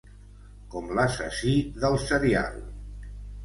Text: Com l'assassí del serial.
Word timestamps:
Com 0.75 0.89
l'assassí 1.01 1.55
del 1.85 2.01
serial. 2.09 2.61